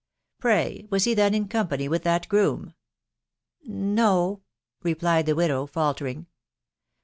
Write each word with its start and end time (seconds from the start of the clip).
"Pray, 0.41 0.87
was 0.89 1.03
he 1.03 1.13
then 1.13 1.35
in 1.35 1.47
company 1.47 1.87
with 1.87 2.01
that 2.01 2.27
groom?"" 2.27 2.73
No,".... 3.95 4.41
replied 4.81 5.27
the 5.27 5.35
Widow 5.35 5.67
faltering. 5.67 6.25